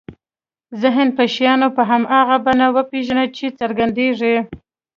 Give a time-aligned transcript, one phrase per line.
[0.81, 4.35] ذهن به شیان په هماغه بڼه وپېژني چې څرګندېږي.